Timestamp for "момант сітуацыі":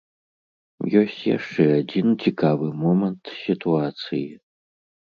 2.87-4.27